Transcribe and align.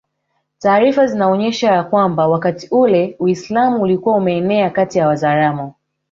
Taarifa 0.59 1.07
zinaonyesha 1.07 1.71
ya 1.71 1.83
kwamba 1.83 2.27
wakati 2.27 2.67
ule 2.71 3.15
Uislamu 3.19 3.81
ulikuwa 3.81 4.15
umeenea 4.15 4.69
kati 4.69 4.97
ya 4.97 5.07
Wazaramo 5.07 5.73